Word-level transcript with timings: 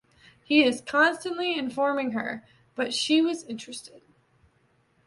He 0.43 0.63
was 0.65 0.81
constantly 0.81 1.55
informing 1.55 2.13
her, 2.13 2.43
but 2.73 2.91
she 2.91 3.21
was 3.21 3.43
interested. 3.43 4.01